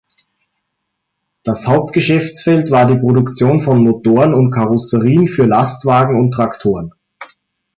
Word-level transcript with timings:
Das 1.43 1.67
Hauptgeschäftsfeld 1.67 2.71
war 2.71 2.87
die 2.87 2.97
Produktion 2.97 3.59
von 3.59 3.83
Motoren 3.83 4.33
und 4.33 4.49
Karosserien 4.49 5.27
für 5.27 5.45
Lastwagen 5.45 6.19
und 6.19 6.31
Traktoren. 6.31 6.95